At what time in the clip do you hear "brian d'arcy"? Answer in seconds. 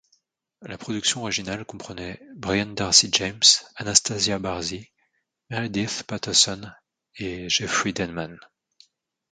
2.35-3.09